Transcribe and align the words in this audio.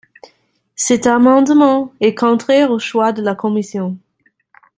Cet 0.75 1.05
amendement 1.05 1.93
est 1.99 2.15
contraire 2.15 2.71
aux 2.71 2.79
choix 2.79 3.11
de 3.11 3.21
la 3.21 3.35
commission. 3.35 3.99